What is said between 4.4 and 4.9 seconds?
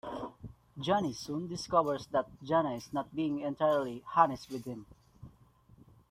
with him.